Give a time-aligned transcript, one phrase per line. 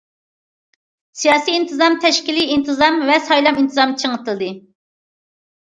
[1.23, 4.53] سىياسىي ئىنتىزام، تەشكىلىي ئىنتىزام ۋە سايلام ئىنتىزامى چىڭىتىلدى.